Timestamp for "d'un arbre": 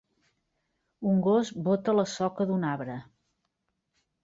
2.53-2.99